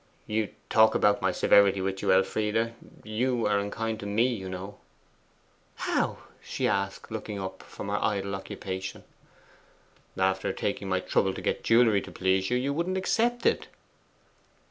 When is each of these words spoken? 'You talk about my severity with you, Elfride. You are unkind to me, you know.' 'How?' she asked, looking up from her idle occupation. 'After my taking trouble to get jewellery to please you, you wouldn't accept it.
'You 0.25 0.49
talk 0.67 0.95
about 0.95 1.21
my 1.21 1.31
severity 1.31 1.79
with 1.79 2.01
you, 2.01 2.11
Elfride. 2.11 2.73
You 3.03 3.45
are 3.45 3.59
unkind 3.59 3.99
to 3.99 4.07
me, 4.07 4.25
you 4.25 4.49
know.' 4.49 4.79
'How?' 5.75 6.17
she 6.41 6.67
asked, 6.67 7.11
looking 7.11 7.39
up 7.39 7.61
from 7.61 7.87
her 7.89 8.03
idle 8.03 8.33
occupation. 8.33 9.03
'After 10.17 10.47
my 10.47 10.53
taking 10.55 11.01
trouble 11.03 11.35
to 11.35 11.41
get 11.43 11.63
jewellery 11.63 12.01
to 12.01 12.11
please 12.11 12.49
you, 12.49 12.57
you 12.57 12.73
wouldn't 12.73 12.97
accept 12.97 13.45
it. 13.45 13.67